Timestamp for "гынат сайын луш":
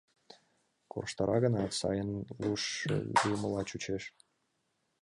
1.45-2.63